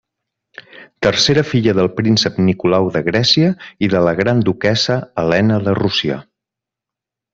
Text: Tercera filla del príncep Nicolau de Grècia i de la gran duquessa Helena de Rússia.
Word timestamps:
Tercera 1.07 1.41
filla 1.49 1.75
del 1.79 1.89
príncep 1.99 2.39
Nicolau 2.47 2.89
de 2.97 3.03
Grècia 3.09 3.51
i 3.89 3.91
de 3.95 4.01
la 4.07 4.15
gran 4.21 4.41
duquessa 4.49 4.97
Helena 5.25 5.61
de 5.69 5.77
Rússia. 5.83 6.19